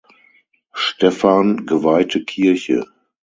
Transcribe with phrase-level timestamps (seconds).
[0.73, 2.87] Stephan geweihte Kirche.